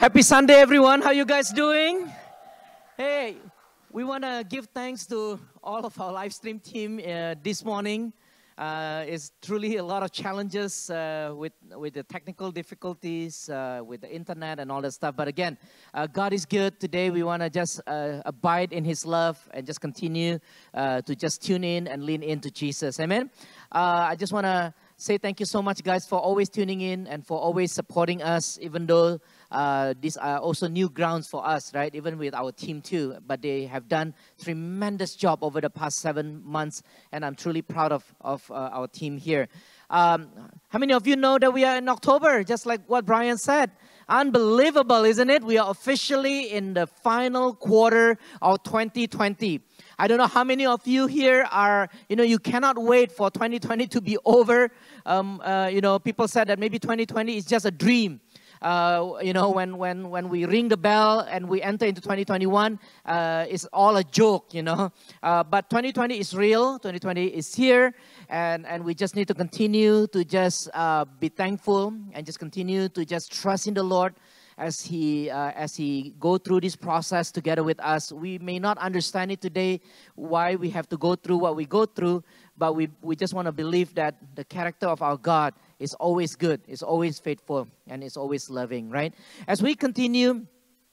[0.00, 1.02] Happy Sunday, everyone.
[1.02, 2.10] How you guys doing?
[2.96, 3.36] Hey,
[3.92, 8.14] we want to give thanks to all of our live stream team uh, this morning.
[8.56, 14.00] Uh, it's truly a lot of challenges uh, with with the technical difficulties uh, with
[14.00, 15.14] the internet and all that stuff.
[15.14, 15.58] But again,
[15.92, 16.80] uh, God is good.
[16.80, 20.38] Today we want to just uh, abide in His love and just continue
[20.74, 23.00] to just tune in and lean into Jesus.
[23.00, 23.30] Amen.
[23.70, 27.26] I just want to say thank you so much, guys, for always tuning in and
[27.26, 29.18] for always supporting us, even though
[29.50, 31.94] uh, these are also new grounds for us, right?
[31.94, 33.16] Even with our team too.
[33.26, 37.92] But they have done tremendous job over the past seven months, and I'm truly proud
[37.92, 39.48] of, of uh, our team here.
[39.90, 40.28] Um,
[40.68, 43.72] how many of you know that we are in October, just like what Brian said?
[44.08, 45.42] Unbelievable, isn't it?
[45.42, 49.60] We are officially in the final quarter of 2020.
[49.98, 53.30] I don't know how many of you here are, you know, you cannot wait for
[53.30, 54.70] 2020 to be over.
[55.06, 58.20] Um, uh, you know, people said that maybe 2020 is just a dream
[58.62, 62.78] uh, you know, when, when, when we ring the bell and we enter into 2021,
[63.06, 64.92] uh, it's all a joke, you know.
[65.22, 67.92] Uh, but 2020 is real, 2020 is here,
[68.30, 72.88] and, and we just need to continue to just uh, be thankful and just continue
[72.88, 74.14] to just trust in the Lord
[74.56, 78.12] as he uh, as he go through this process together with us.
[78.12, 79.80] We may not understand it today
[80.14, 82.24] why we have to go through what we go through
[82.60, 86.36] but we, we just want to believe that the character of our god is always
[86.36, 89.14] good, is always faithful, and is always loving, right?
[89.48, 90.46] As we continue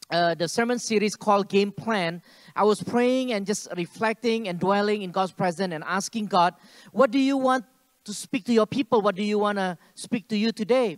[0.09, 2.21] uh, the sermon series called Game Plan,
[2.55, 6.55] I was praying and just reflecting and dwelling in God's presence and asking God,
[6.93, 7.65] what do you want
[8.05, 9.01] to speak to your people?
[9.01, 10.97] What do you want to speak to you today?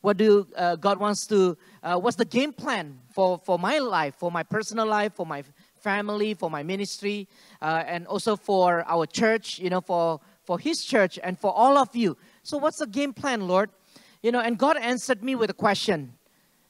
[0.00, 4.16] What do uh, God wants to, uh, what's the game plan for, for my life,
[4.16, 5.44] for my personal life, for my
[5.80, 7.28] family, for my ministry,
[7.62, 11.78] uh, and also for our church, you know, for, for His church and for all
[11.78, 13.70] of you so, what's the game plan, Lord?
[14.22, 16.12] You know, and God answered me with a question.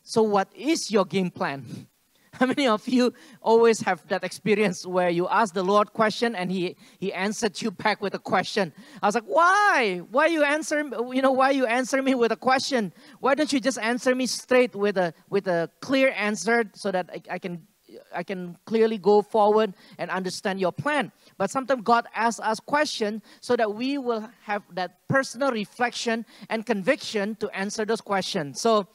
[0.04, 1.88] So, what is your game plan?
[2.34, 6.50] How many of you always have that experience where you ask the Lord question and
[6.50, 8.72] he he answered you back with a question?
[9.02, 10.02] I was like, why?
[10.12, 10.78] Why you answer?
[11.12, 12.92] You know, why you answer me with a question?
[13.18, 17.10] Why don't you just answer me straight with a with a clear answer so that
[17.12, 17.66] I, I can
[18.14, 21.12] I can clearly go forward and understand your plan.
[21.38, 26.64] But sometimes God asks us questions so that we will have that personal reflection and
[26.64, 28.60] conviction to answer those questions.
[28.60, 28.86] So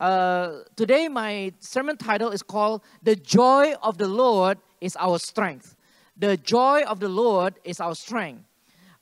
[0.00, 5.76] uh, today, my sermon title is called The Joy of the Lord is Our Strength.
[6.16, 8.44] The joy of the Lord is our strength.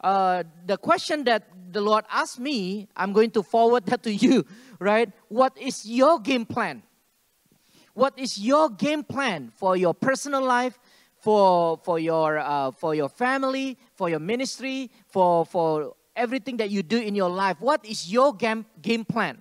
[0.01, 4.47] Uh, the question that the Lord asked me, I'm going to forward that to you,
[4.79, 5.11] right?
[5.29, 6.83] What is your game plan?
[7.95, 10.79] What is your game plan for your personal life,
[11.19, 16.83] for, for, your, uh, for your family, for your ministry, for, for everything that you
[16.83, 17.61] do in your life?
[17.61, 19.41] What is your game, game plan?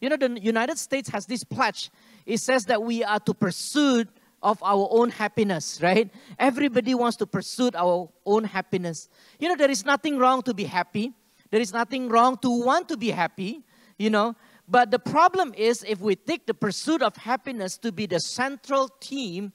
[0.00, 1.90] You know, the United States has this pledge.
[2.24, 4.04] It says that we are to pursue
[4.42, 6.10] of our own happiness, right?
[6.38, 9.08] Everybody wants to pursue our own happiness.
[9.38, 11.12] You know, there is nothing wrong to be happy.
[11.50, 13.64] There is nothing wrong to want to be happy,
[13.98, 14.34] you know.
[14.70, 18.88] But the problem is if we take the pursuit of happiness to be the central
[19.02, 19.52] theme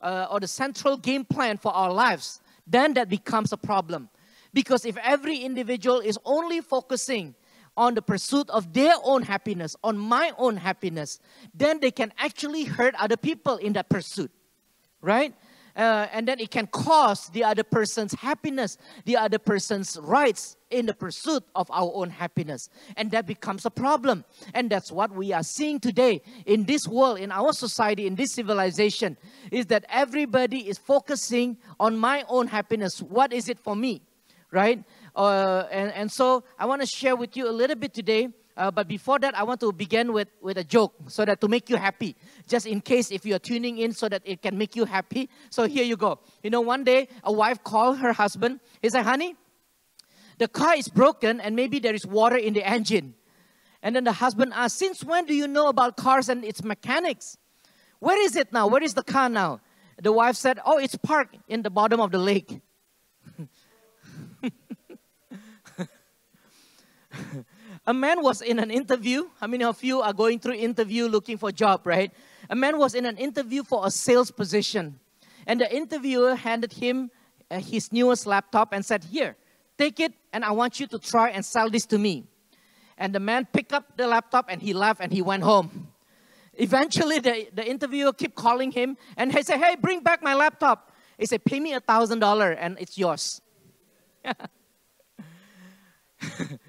[0.00, 4.08] uh, or the central game plan for our lives, then that becomes a problem.
[4.54, 7.34] Because if every individual is only focusing
[7.76, 11.18] on the pursuit of their own happiness, on my own happiness,
[11.52, 14.30] then they can actually hurt other people in that pursuit,
[15.02, 15.34] right?
[15.76, 20.86] Uh, and then it can cause the other person's happiness, the other person's rights in
[20.86, 22.68] the pursuit of our own happiness.
[22.96, 24.24] And that becomes a problem.
[24.54, 28.34] And that's what we are seeing today in this world, in our society, in this
[28.34, 29.16] civilization,
[29.50, 33.00] is that everybody is focusing on my own happiness.
[33.02, 34.02] What is it for me?
[34.52, 34.84] Right?
[35.16, 38.70] Uh, and, and so I want to share with you a little bit today uh,
[38.70, 41.68] but before that, I want to begin with, with a joke so that to make
[41.68, 42.14] you happy.
[42.46, 45.28] Just in case if you're tuning in so that it can make you happy.
[45.50, 46.20] So here you go.
[46.42, 48.60] You know, one day a wife called her husband.
[48.80, 49.34] He said, honey,
[50.38, 53.14] the car is broken and maybe there is water in the engine.
[53.82, 57.36] And then the husband asked, since when do you know about cars and its mechanics?
[57.98, 58.68] Where is it now?
[58.68, 59.60] Where is the car now?
[60.00, 62.60] The wife said, oh, it's parked in the bottom of the lake.
[67.86, 69.28] A man was in an interview.
[69.40, 72.10] How many of you are going through interview looking for a job, right?
[72.48, 74.98] A man was in an interview for a sales position.
[75.46, 77.10] And the interviewer handed him
[77.50, 79.36] uh, his newest laptop and said, Here,
[79.76, 82.24] take it, and I want you to try and sell this to me.
[82.96, 85.88] And the man picked up the laptop and he left and he went home.
[86.54, 90.92] Eventually, the, the interviewer kept calling him and he said, Hey, bring back my laptop.
[91.18, 93.42] He said, Pay me a $1,000 and it's yours.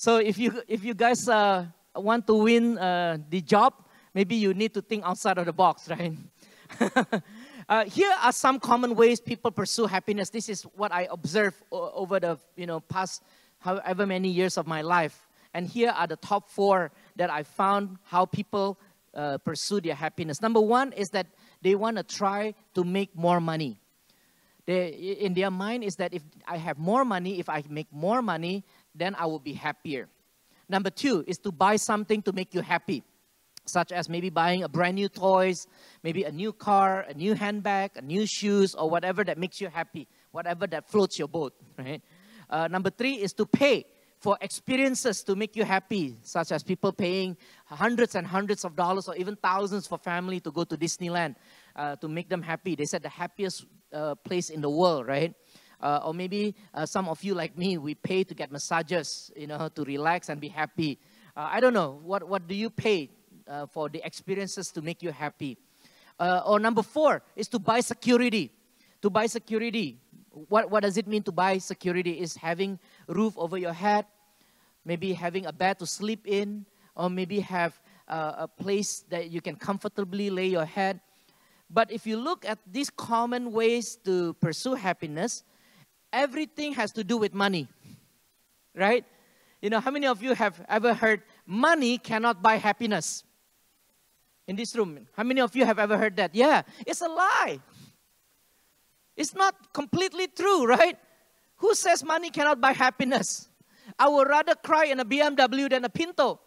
[0.00, 3.74] So if you if you guys uh, want to win uh, the job,
[4.14, 6.16] maybe you need to think outside of the box, right?
[7.68, 10.30] uh, here are some common ways people pursue happiness.
[10.30, 13.22] This is what I observed over the you know past
[13.58, 15.28] however many years of my life.
[15.52, 18.80] And here are the top four that I found how people
[19.12, 20.40] uh, pursue their happiness.
[20.40, 21.26] Number one is that
[21.60, 23.82] they want to try to make more money.
[24.64, 24.88] They,
[25.20, 28.64] in their mind is that if I have more money, if I make more money,
[28.94, 30.08] then I will be happier.
[30.68, 33.02] Number two is to buy something to make you happy,
[33.66, 35.66] such as maybe buying a brand new toys,
[36.02, 39.68] maybe a new car, a new handbag, a new shoes, or whatever that makes you
[39.68, 42.02] happy, whatever that floats your boat, right?
[42.48, 43.84] Uh, number three is to pay
[44.20, 49.08] for experiences to make you happy, such as people paying hundreds and hundreds of dollars
[49.08, 51.36] or even thousands for family to go to Disneyland
[51.74, 52.74] uh, to make them happy.
[52.74, 55.34] They said the happiest uh, place in the world, right?
[55.80, 59.46] Uh, or maybe uh, some of you like me, we pay to get massages, you
[59.46, 60.98] know, to relax and be happy.
[61.36, 63.08] Uh, I don't know, what, what do you pay
[63.48, 65.56] uh, for the experiences to make you happy?
[66.44, 68.50] or number four is to buy security.
[69.00, 69.96] To buy security,
[70.48, 72.20] what, what does it mean to buy security?
[72.20, 74.04] Is having roof over your head,
[74.84, 79.40] maybe having a bed to sleep in, or maybe have uh, a place that you
[79.40, 81.00] can comfortably lay your head.
[81.70, 85.44] But if you look at these common ways to pursue happiness,
[86.12, 87.68] everything has to do with money,
[88.74, 89.04] right?
[89.60, 93.24] You know, how many of you have ever heard money cannot buy happiness?
[94.46, 96.34] In this room, how many of you have ever heard that?
[96.34, 97.60] Yeah, it's a lie.
[99.16, 100.98] It's not completely true, right?
[101.56, 103.48] Who says money cannot buy happiness?
[103.98, 106.40] I would rather cry in a BMW than a Pinto.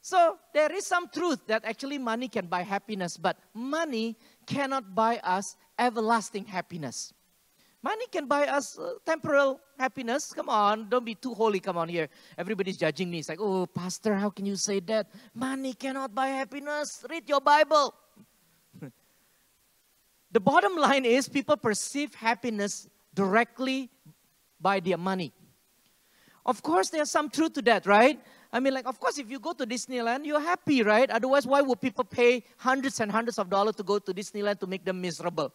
[0.00, 5.18] So there is some truth that actually money can buy happiness, but money cannot buy
[5.18, 7.12] us everlasting happiness.
[7.82, 10.32] Money can buy us uh, temporal happiness.
[10.32, 11.60] Come on, don't be too holy.
[11.60, 12.08] Come on here.
[12.38, 13.18] Everybody's judging me.
[13.18, 15.10] It's like, oh, Pastor, how can you say that?
[15.34, 17.04] Money cannot buy happiness.
[17.08, 17.94] Read your Bible.
[20.32, 23.88] The bottom line is people perceive happiness directly
[24.60, 25.32] by their money.
[26.44, 28.18] Of course, there's some truth to that, right?
[28.54, 31.10] I mean, like, of course, if you go to Disneyland, you're happy, right?
[31.10, 34.68] Otherwise, why would people pay hundreds and hundreds of dollars to go to Disneyland to
[34.68, 35.52] make them miserable?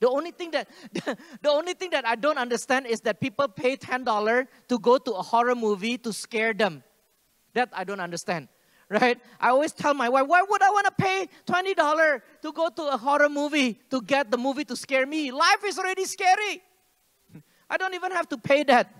[0.00, 0.68] The only thing that
[1.40, 4.98] the only thing that I don't understand is that people pay ten dollars to go
[4.98, 6.82] to a horror movie to scare them.
[7.54, 8.48] That I don't understand
[8.90, 9.18] right?
[9.40, 12.82] I always tell my wife, why would I want to pay $20 to go to
[12.94, 15.32] a horror movie to get the movie to scare me?
[15.32, 16.62] Life is already scary.
[17.70, 18.94] I don't even have to pay that.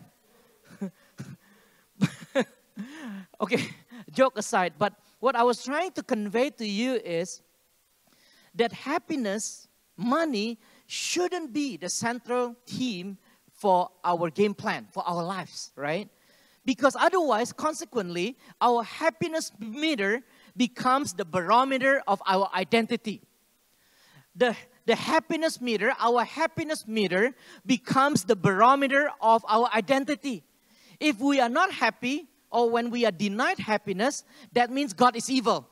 [3.40, 3.62] okay,
[4.10, 7.42] joke aside, but what I was trying to convey to you is
[8.54, 13.18] that happiness, money, shouldn't be the central theme
[13.52, 16.08] for our game plan, for our lives, right?
[16.64, 20.22] Because otherwise, consequently, our happiness meter
[20.56, 23.22] becomes the barometer of our identity.
[24.34, 30.44] The, the happiness meter, our happiness meter, becomes the barometer of our identity.
[31.00, 35.30] If we are not happy, or when we are denied happiness, that means God is
[35.30, 35.68] evil.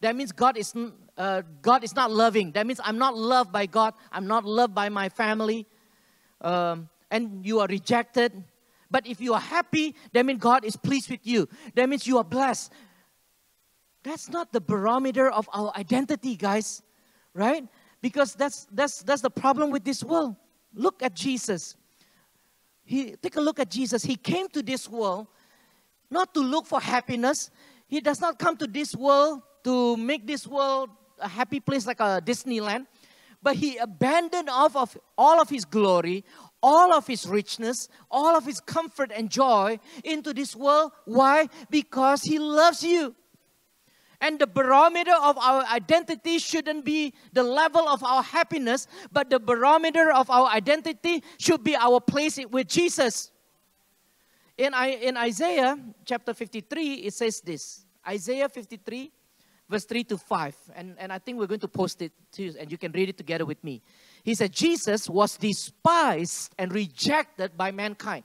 [0.00, 0.74] That means God is,
[1.16, 2.52] uh, God is not loving.
[2.52, 3.94] That means I'm not loved by God.
[4.12, 5.66] I'm not loved by my family.
[6.40, 8.44] Um, and you are rejected.
[8.90, 11.48] But if you are happy, that means God is pleased with you.
[11.74, 12.72] That means you are blessed.
[14.02, 16.82] That's not the barometer of our identity, guys,
[17.34, 17.66] right?
[18.00, 20.36] Because that's that's that's the problem with this world.
[20.72, 21.76] Look at Jesus.
[22.84, 24.04] He take a look at Jesus.
[24.04, 25.26] He came to this world
[26.10, 27.50] not to look for happiness.
[27.86, 32.00] He does not come to this world to make this world a happy place like
[32.00, 32.86] a Disneyland,
[33.42, 36.24] but he abandoned off of all of his glory,
[36.62, 40.92] all of his richness, all of his comfort and joy into this world.
[41.04, 41.48] Why?
[41.70, 43.14] Because he loves you.
[44.20, 49.38] And the barometer of our identity shouldn't be the level of our happiness, but the
[49.38, 53.30] barometer of our identity should be our place with Jesus.
[54.58, 59.12] In, in Isaiah chapter 53, it says this Isaiah 53,
[59.70, 60.56] verse 3 to 5.
[60.74, 63.08] And, and I think we're going to post it to you, and you can read
[63.08, 63.82] it together with me.
[64.24, 68.24] He said, Jesus was despised and rejected by mankind,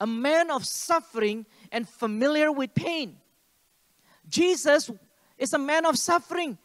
[0.00, 3.16] a man of suffering and familiar with pain.
[4.28, 4.88] Jesus
[5.36, 6.56] is a man of suffering.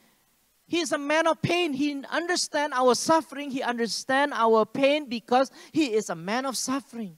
[0.68, 1.74] He is a man of pain.
[1.74, 3.50] He understands our suffering.
[3.50, 7.18] He understands our pain because he is a man of suffering.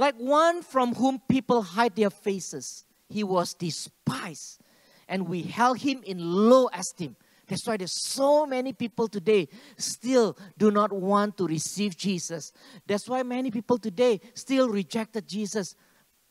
[0.00, 2.86] Like one from whom people hide their faces.
[3.10, 4.62] He was despised
[5.06, 7.16] and we held him in low esteem.
[7.46, 12.50] That's why there's so many people today still do not want to receive Jesus.
[12.86, 15.76] That's why many people today still rejected Jesus.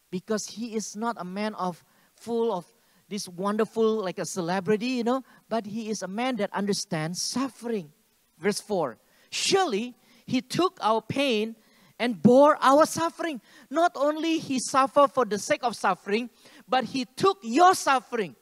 [0.09, 1.83] because he is not a man of
[2.15, 2.65] full of
[3.07, 7.91] this wonderful, like a celebrity, you know, but he is a man that understands suffering.
[8.39, 8.97] Verse 4
[9.29, 9.93] Surely
[10.25, 11.55] he took our pain
[12.00, 13.41] and bore our suffering.
[13.70, 16.29] Not only he suffered for the sake of suffering,
[16.68, 18.36] but he took your suffering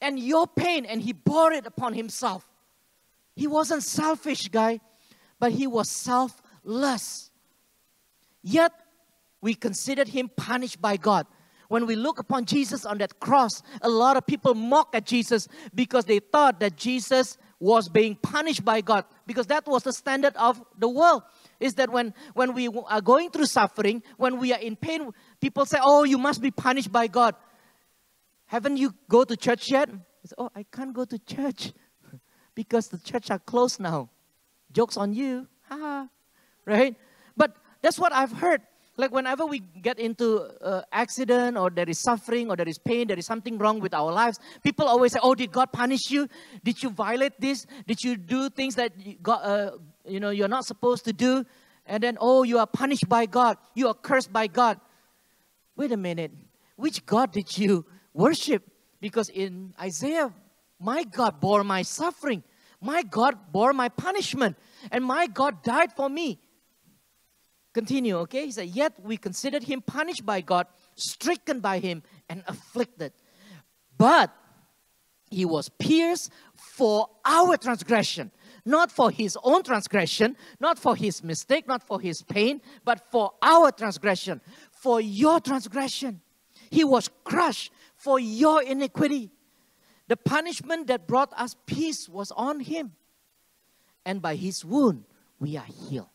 [0.00, 2.46] and your pain and he bore it upon himself.
[3.34, 4.80] He wasn't selfish, guy,
[5.40, 7.30] but he was selfless.
[8.42, 8.72] Yet
[9.40, 11.26] we considered him punished by God.
[11.68, 15.48] When we look upon Jesus on that cross, a lot of people mock at Jesus
[15.74, 20.36] because they thought that Jesus was being punished by God because that was the standard
[20.36, 21.22] of the world.
[21.60, 25.66] Is that when, when we are going through suffering, when we are in pain, people
[25.66, 27.34] say, Oh, you must be punished by God.
[28.46, 29.88] Haven't you go to church yet?
[30.24, 31.72] Say, oh, I can't go to church
[32.54, 34.10] because the church are closed now.
[34.72, 35.46] Jokes on you.
[35.68, 36.08] Ha
[36.64, 36.96] right?
[37.36, 38.62] But that's what I've heard.
[38.96, 43.08] Like whenever we get into uh, accident or there is suffering or there is pain,
[43.08, 46.28] there is something wrong with our lives, people always say, "Oh, did God punish you?
[46.62, 47.66] Did you violate this?
[47.88, 49.70] Did you do things that God, uh,
[50.06, 51.44] you know you're not supposed to do?"
[51.86, 53.58] And then, "Oh, you are punished by God.
[53.74, 54.80] You are cursed by God."
[55.76, 56.32] Wait a minute.
[56.76, 58.62] Which God did you worship?
[59.00, 60.32] Because in Isaiah,
[60.80, 62.42] my God bore my suffering.
[62.80, 64.56] My God bore my punishment.
[64.90, 66.40] And my God died for me.
[67.72, 68.46] Continue, okay?
[68.46, 73.12] He said, Yet we considered him punished by God, stricken by him, and afflicted.
[73.98, 74.32] But
[75.30, 78.30] he was pierced for our transgression,
[78.64, 83.32] not for his own transgression, not for his mistake, not for his pain, but for
[83.42, 84.40] our transgression,
[84.70, 86.20] for your transgression.
[86.70, 89.30] He was crushed for your iniquity.
[90.08, 92.92] The punishment that brought us peace was on him.
[94.04, 95.04] And by his wound,
[95.38, 96.08] we are healed.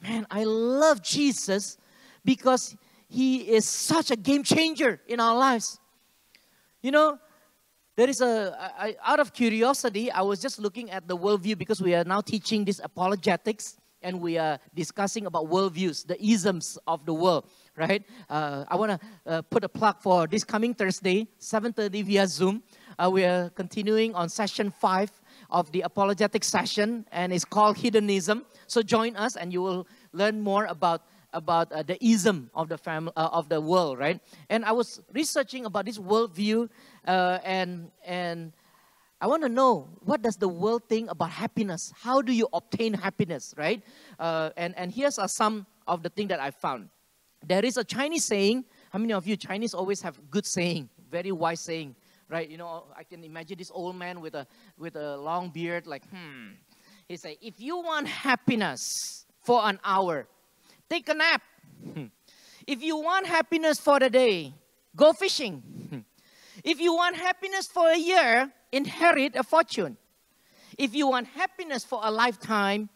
[0.00, 1.78] Man, I love Jesus
[2.24, 2.76] because
[3.08, 5.78] he is such a game changer in our lives.
[6.80, 7.18] You know,
[7.96, 11.82] there is a, I, out of curiosity, I was just looking at the worldview because
[11.82, 17.04] we are now teaching this apologetics and we are discussing about worldviews, the isms of
[17.06, 17.46] the world,
[17.76, 18.02] right?
[18.28, 22.62] Uh, I want to uh, put a plug for this coming Thursday, 7.30 via Zoom.
[22.98, 25.10] Uh, we are continuing on session five
[25.50, 28.44] of the apologetic session, and it's called Hedonism.
[28.66, 32.76] So join us, and you will learn more about about uh, the ism of the
[32.76, 34.20] family uh, of the world, right?
[34.50, 36.68] And I was researching about this worldview,
[37.06, 38.52] uh, and and
[39.20, 41.92] I want to know what does the world think about happiness?
[41.96, 43.82] How do you obtain happiness, right?
[44.18, 46.88] Uh, and and here's are some of the things that I found.
[47.46, 48.64] There is a Chinese saying.
[48.90, 51.96] How many of you Chinese always have good saying, very wise saying?
[52.28, 52.48] right?
[52.48, 54.46] You know, I can imagine this old man with a
[54.78, 56.56] with a long beard, like, hmm.
[57.08, 60.26] He say, if you want happiness for an hour,
[60.88, 61.42] take a nap.
[62.66, 64.54] if you want happiness for the day,
[64.96, 65.81] go fishing.
[66.64, 69.96] If you want happiness for a year, inherit a fortune.
[70.78, 72.88] If you want happiness for a lifetime,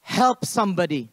[0.00, 1.10] help somebody.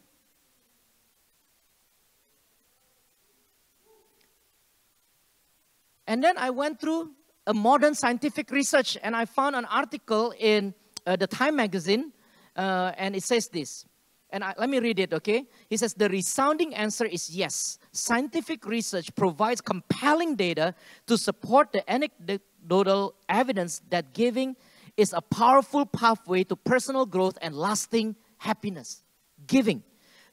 [6.08, 7.12] And then I went through
[7.48, 10.74] a modern scientific research, and I found an article in
[11.06, 12.12] uh, the Time magazine,
[12.56, 13.86] uh, and it says this.
[14.34, 15.46] And I, let me read it, okay?
[15.70, 17.78] He says the resounding answer is yes.
[17.92, 20.74] Scientific research provides compelling data
[21.06, 24.56] to support the anecdotal evidence that giving
[24.98, 29.04] is a powerful pathway to personal growth and lasting happiness.
[29.46, 29.84] Giving.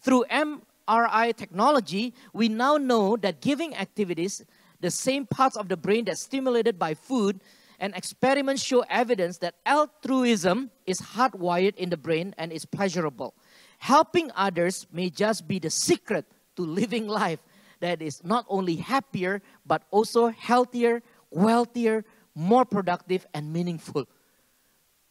[0.00, 4.42] Through MRI technology, we now know that giving activities
[4.80, 7.40] the same parts of the brain that's stimulated by food,
[7.78, 13.35] and experiments show evidence that altruism is hardwired in the brain and is pleasurable.
[13.80, 17.40] Helping others may just be the secret to living life
[17.80, 24.04] that is not only happier, but also healthier, wealthier, more productive, and meaningful.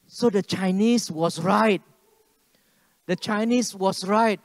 [0.05, 1.81] So the Chinese was right.
[3.07, 4.39] The Chinese was right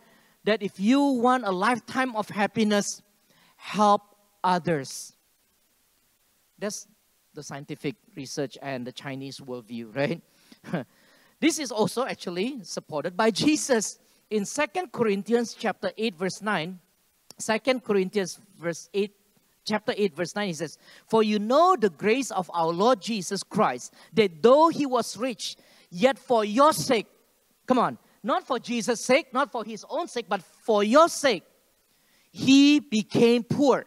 [0.44, 3.02] that if you want a lifetime of happiness,
[3.56, 4.00] help
[4.42, 5.12] others.
[6.58, 6.88] That's
[7.34, 10.22] the scientific research and the Chinese worldview, right?
[11.40, 13.98] this is also actually supported by Jesus.
[14.34, 16.80] In Second Corinthians chapter 8, verse 9,
[17.38, 19.12] 2 Corinthians verse 8,
[19.64, 20.76] chapter 8, verse 9, he says,
[21.06, 25.54] For you know the grace of our Lord Jesus Christ, that though he was rich,
[25.88, 27.06] yet for your sake,
[27.68, 31.44] come on, not for Jesus' sake, not for his own sake, but for your sake,
[32.32, 33.84] he became poor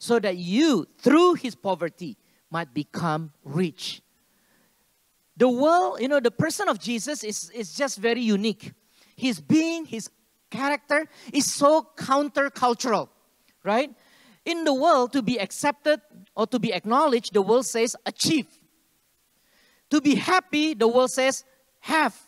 [0.00, 2.16] so that you, through his poverty,
[2.50, 4.02] might become rich.
[5.36, 8.72] The world, you know, the person of Jesus is, is just very unique.
[9.16, 10.10] His being, his
[10.50, 13.08] character is so countercultural,
[13.62, 13.90] right?
[14.44, 16.00] In the world, to be accepted
[16.36, 18.46] or to be acknowledged, the world says achieve.
[19.90, 21.44] To be happy, the world says
[21.80, 22.20] have.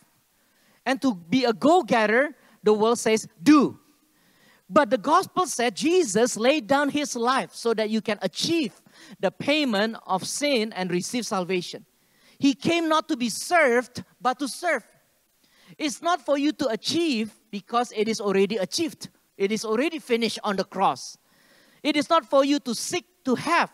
[0.85, 3.79] And to be a go getter, the world says do.
[4.69, 8.73] But the gospel said Jesus laid down his life so that you can achieve
[9.19, 11.85] the payment of sin and receive salvation.
[12.39, 14.85] He came not to be served, but to serve.
[15.77, 19.09] It's not for you to achieve because it is already achieved.
[19.37, 21.17] It is already finished on the cross.
[21.83, 23.71] It is not for you to seek to have,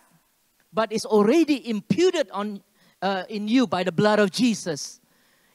[0.74, 2.62] but it's already imputed on
[3.01, 5.00] uh, in you by the blood of Jesus.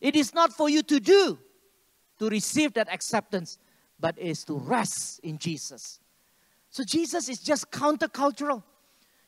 [0.00, 1.38] It is not for you to do
[2.18, 3.58] to receive that acceptance,
[4.00, 6.00] but is to rest in Jesus.
[6.70, 8.62] So Jesus is just countercultural.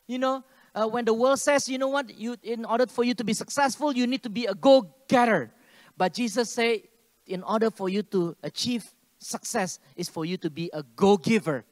[0.07, 3.13] You know, uh, when the world says, you know what, you in order for you
[3.15, 5.51] to be successful, you need to be a go-getter.
[5.97, 6.85] But Jesus say,
[7.31, 11.63] in order for you to achieve success, is for you to be a go-giver.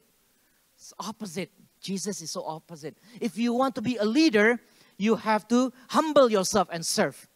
[0.76, 1.50] It's opposite.
[1.80, 2.96] Jesus is so opposite.
[3.20, 4.60] If you want to be a leader,
[4.98, 7.28] you have to humble yourself and serve.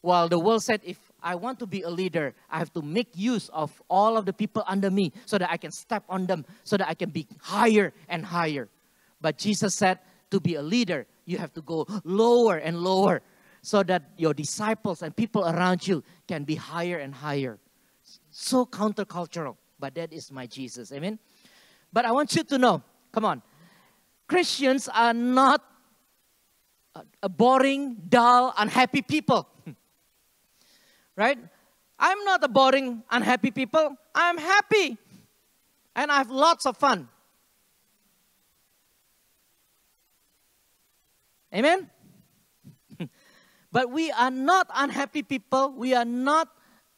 [0.00, 3.08] While the world said, if I want to be a leader, I have to make
[3.14, 6.44] use of all of the people under me so that I can step on them,
[6.62, 8.68] so that I can be higher and higher.
[9.20, 9.98] But Jesus said,
[10.30, 13.22] to be a leader, you have to go lower and lower
[13.66, 17.58] so that your disciples and people around you can be higher and higher.
[18.30, 20.92] So countercultural, but that is my Jesus.
[20.92, 21.18] Amen.
[21.92, 22.80] But I want you to know,
[23.10, 23.42] come on,
[24.28, 25.64] Christians are not
[27.20, 29.48] a boring, dull, unhappy people.
[31.16, 31.38] right?
[31.98, 33.96] I'm not a boring, unhappy people.
[34.14, 34.96] I'm happy.
[35.96, 37.08] And I have lots of fun.
[41.52, 41.90] Amen?
[43.76, 45.74] But we are not unhappy people.
[45.76, 46.48] We are not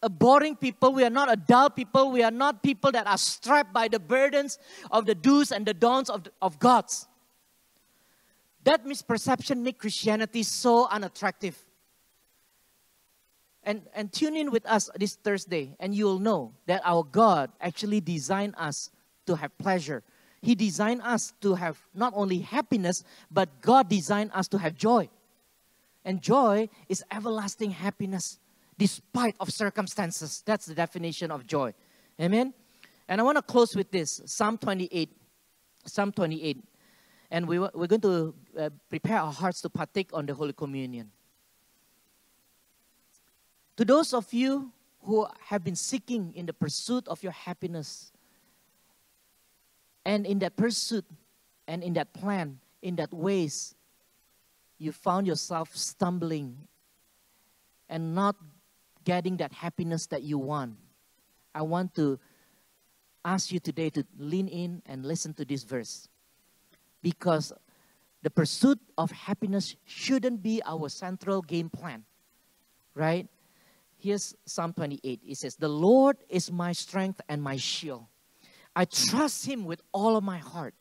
[0.00, 0.92] a boring people.
[0.92, 2.12] We are not a dull people.
[2.12, 4.60] We are not people that are strapped by the burdens
[4.92, 7.08] of the do's and the don'ts of, of God's.
[8.62, 11.58] That misperception makes Christianity so unattractive.
[13.64, 18.00] And, and tune in with us this Thursday, and you'll know that our God actually
[18.00, 18.92] designed us
[19.26, 20.04] to have pleasure.
[20.42, 25.10] He designed us to have not only happiness, but God designed us to have joy.
[26.08, 28.38] And joy is everlasting happiness
[28.78, 30.42] despite of circumstances.
[30.46, 31.74] That's the definition of joy.
[32.18, 32.54] Amen.
[33.06, 35.14] And I want to close with this Psalm 28.
[35.84, 36.64] Psalm 28.
[37.30, 41.10] And we, we're going to uh, prepare our hearts to partake on the Holy Communion.
[43.76, 48.12] To those of you who have been seeking in the pursuit of your happiness,
[50.06, 51.04] and in that pursuit
[51.66, 53.74] and in that plan, in that ways,
[54.78, 56.56] you found yourself stumbling
[57.88, 58.36] and not
[59.04, 60.76] getting that happiness that you want.
[61.54, 62.18] I want to
[63.24, 66.08] ask you today to lean in and listen to this verse
[67.02, 67.52] because
[68.22, 72.04] the pursuit of happiness shouldn't be our central game plan,
[72.94, 73.28] right?
[73.96, 75.20] Here's Psalm 28.
[75.26, 78.06] It says, The Lord is my strength and my shield.
[78.74, 80.74] I trust Him with all of my heart.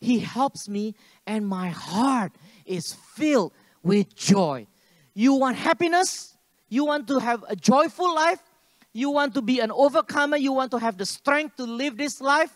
[0.00, 0.94] He helps me,
[1.26, 2.32] and my heart
[2.66, 3.52] is filled
[3.82, 4.66] with joy.
[5.14, 6.36] You want happiness?
[6.68, 8.40] You want to have a joyful life?
[8.92, 10.36] You want to be an overcomer?
[10.36, 12.52] You want to have the strength to live this life?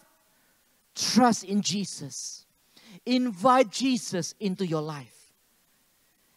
[0.95, 2.47] Trust in Jesus.
[3.07, 5.33] Invite Jesus into your life.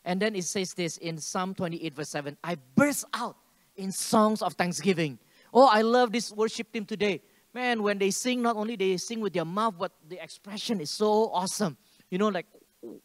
[0.05, 3.37] And then it says this in Psalm 28, verse 7 I burst out
[3.75, 5.17] in songs of thanksgiving.
[5.53, 7.21] Oh, I love this worship team today.
[7.53, 10.89] Man, when they sing, not only they sing with their mouth, but the expression is
[10.89, 11.77] so awesome.
[12.09, 12.47] You know, like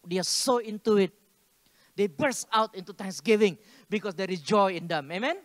[0.06, 1.12] they are so into it.
[1.96, 3.58] They burst out into thanksgiving
[3.90, 5.10] because there is joy in them.
[5.10, 5.38] Amen?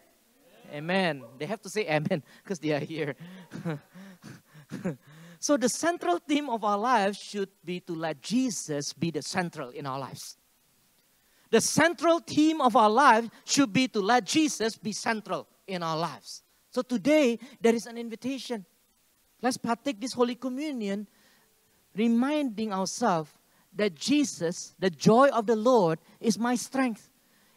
[0.72, 1.24] Amen.
[1.38, 3.16] They have to say amen because they are here.
[5.44, 9.72] So the central theme of our lives should be to let Jesus be the central
[9.72, 10.38] in our lives.
[11.52, 15.98] The central theme of our lives should be to let Jesus be central in our
[15.98, 16.44] lives.
[16.70, 18.66] So today there is an invitation.
[19.42, 21.10] Let's partake this Holy Communion,
[21.94, 23.30] reminding ourselves
[23.76, 27.10] that Jesus, the joy of the Lord, is my strength.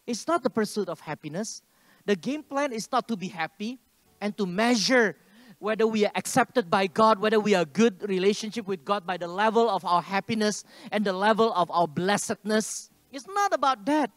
[0.07, 1.63] It's not the pursuit of happiness.
[2.07, 3.79] The game plan is not to be happy
[4.21, 5.17] and to measure
[5.59, 9.27] whether we are accepted by God, whether we are good relationship with God by the
[9.27, 12.91] level of our happiness and the level of our blessedness.
[13.11, 14.11] It's not about that.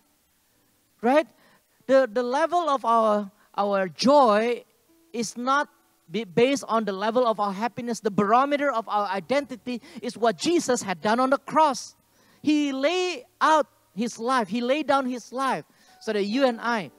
[1.02, 1.28] Right?
[1.88, 4.66] The, the level of our, our joy
[5.14, 5.70] is not
[6.12, 8.00] based on the level of our happiness.
[8.00, 11.96] The barometer of our identity is what Jesus had done on the cross.
[12.42, 15.66] He laid out his life, he laid down his life
[16.00, 16.92] so that you and I,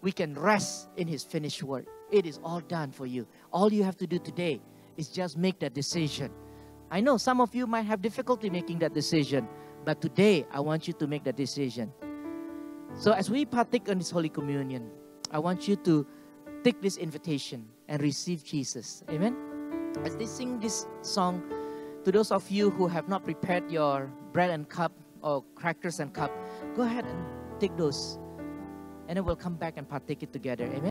[0.00, 1.86] we can rest in his finished work.
[2.12, 3.26] It is all done for you.
[3.52, 4.60] All you have to do today
[4.96, 6.30] is just make that decision
[6.90, 9.48] I know some of you might have difficulty making that decision,
[9.84, 11.92] but today I want you to make that decision.
[12.94, 14.88] So as we partake in this Holy Communion,
[15.32, 16.06] I want you to
[16.62, 19.02] take this invitation and receive Jesus.
[19.10, 19.36] Amen.
[20.04, 21.42] As they sing this song,
[22.04, 26.12] to those of you who have not prepared your bread and cup or crackers and
[26.12, 26.30] cup,
[26.74, 27.18] go ahead and
[27.58, 28.18] take those.
[29.08, 30.64] And then we'll come back and partake it together.
[30.66, 30.82] Amen.